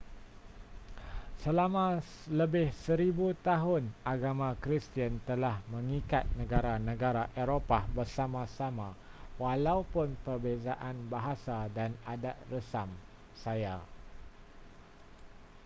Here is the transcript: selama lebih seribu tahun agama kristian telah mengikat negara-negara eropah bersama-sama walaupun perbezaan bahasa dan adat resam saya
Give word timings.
selama 1.45 1.85
lebih 2.39 2.67
seribu 2.89 3.27
tahun 3.47 3.83
agama 4.13 4.49
kristian 4.63 5.13
telah 5.29 5.55
mengikat 5.73 6.25
negara-negara 6.41 7.23
eropah 7.43 7.83
bersama-sama 7.97 8.89
walaupun 9.43 10.07
perbezaan 10.25 10.95
bahasa 11.13 11.57
dan 11.77 11.91
adat 12.13 12.33
resam 12.53 12.89
saya 13.45 13.77